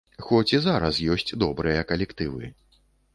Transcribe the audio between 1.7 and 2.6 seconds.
калектывы.